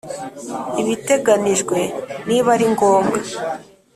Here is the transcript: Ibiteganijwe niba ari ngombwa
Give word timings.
Ibiteganijwe 0.81 1.79
niba 2.27 2.49
ari 2.55 2.65
ngombwa 2.73 3.17